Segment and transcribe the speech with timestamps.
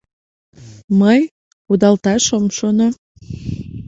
[0.99, 1.19] Мый
[1.65, 2.87] кудалташ ом шоно.